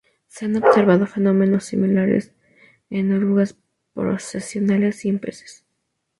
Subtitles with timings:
[0.25, 2.33] Se han observado fenómenos similares
[2.89, 3.55] en orugas
[3.93, 5.63] procesionales y en peces.